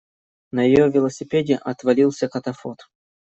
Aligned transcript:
На 0.51 0.63
её 0.63 0.89
велосипеде 0.89 1.55
отвалился 1.57 2.27
катафот. 2.27 2.79